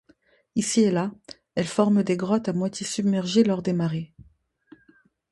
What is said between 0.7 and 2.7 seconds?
et là, elles forment des grottes à